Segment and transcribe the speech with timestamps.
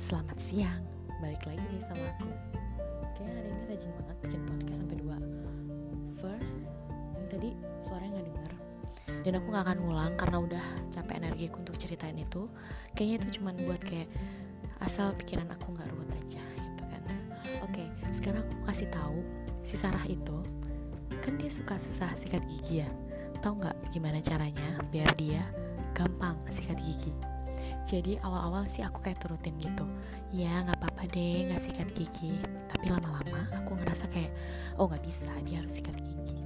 [0.00, 0.80] selamat siang.
[1.20, 2.32] Balik lagi nih sama aku.
[3.20, 5.16] Kayaknya hari ini rajin banget bikin podcast sampai dua.
[6.16, 7.50] First, yang tadi
[7.84, 8.52] suaranya gak denger.
[9.20, 12.48] Dan aku gak akan ngulang karena udah capek energiku untuk ceritain itu.
[12.96, 14.08] Kayaknya itu cuman buat kayak
[14.80, 17.02] asal pikiran aku gak ruwet aja gitu kan.
[17.68, 17.84] Oke,
[18.16, 19.20] sekarang aku kasih tahu
[19.68, 20.38] si Sarah itu.
[21.20, 22.88] Kan dia suka susah sikat gigi ya.
[23.44, 25.44] Tahu nggak gimana caranya biar dia
[25.92, 27.12] gampang sikat gigi
[27.90, 29.82] jadi awal-awal sih aku kayak turutin gitu.
[30.30, 32.38] Ya nggak apa-apa deh nggak sikat gigi.
[32.70, 34.30] Tapi lama-lama aku ngerasa kayak
[34.78, 36.38] oh nggak bisa dia harus sikat gigi.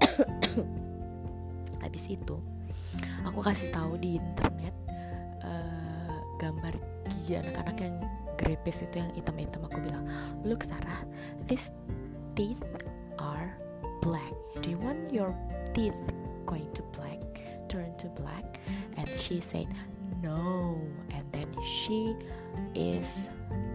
[1.84, 2.40] Habis itu
[3.28, 4.72] aku kasih tahu di internet
[5.44, 6.72] uh, gambar
[7.12, 7.96] gigi anak-anak yang
[8.40, 9.60] grepes itu yang hitam-hitam.
[9.68, 10.08] Aku bilang
[10.48, 11.04] look Sarah
[11.44, 11.68] these
[12.32, 12.64] teeth
[13.20, 13.52] are
[14.00, 14.32] black.
[14.64, 15.36] Do you want your
[15.76, 16.00] teeth
[16.48, 17.20] going to black
[17.68, 18.56] turn to black?
[18.96, 19.68] And she said
[20.22, 20.76] no
[21.10, 22.16] and then she
[22.76, 23.28] is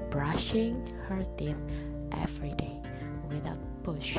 [0.10, 0.80] brushing
[1.10, 1.60] her teeth
[2.14, 2.80] every day
[3.28, 4.18] without push.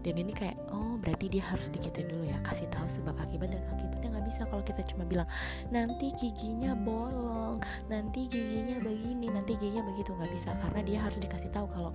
[0.00, 2.40] Dan ini kayak oh berarti dia harus dikitin dulu ya.
[2.40, 5.28] Kasih tahu sebab akibat dan akibatnya nggak bisa kalau kita cuma bilang
[5.68, 7.60] nanti giginya bolong
[7.92, 10.16] nanti giginya begini nanti giginya begitu.
[10.16, 11.92] Nggak bisa karena dia harus dikasih tahu kalau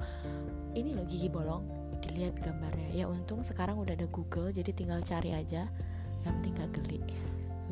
[0.78, 1.66] ini loh gigi bolong.
[2.06, 2.94] Dilihat gambarnya.
[2.94, 5.66] Ya untung sekarang udah ada Google jadi tinggal cari aja.
[6.22, 7.02] Yang penting gak geli.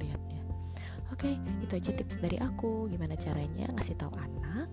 [0.02, 0.42] Lihatnya
[1.14, 1.30] oke
[1.61, 2.89] itu aja tips dari aku.
[2.89, 4.67] Gimana caranya ngasih tahu anak?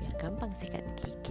[0.00, 1.21] Biar gampang sikat gigi